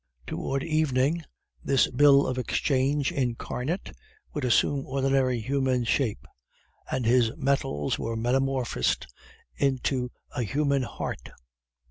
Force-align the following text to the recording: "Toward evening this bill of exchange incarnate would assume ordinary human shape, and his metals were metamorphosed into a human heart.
"Toward 0.25 0.63
evening 0.63 1.21
this 1.63 1.87
bill 1.91 2.25
of 2.25 2.39
exchange 2.39 3.11
incarnate 3.11 3.91
would 4.33 4.43
assume 4.43 4.83
ordinary 4.87 5.39
human 5.39 5.83
shape, 5.83 6.25
and 6.89 7.05
his 7.05 7.31
metals 7.37 7.99
were 7.99 8.15
metamorphosed 8.15 9.05
into 9.59 10.09
a 10.35 10.41
human 10.41 10.81
heart. 10.81 11.29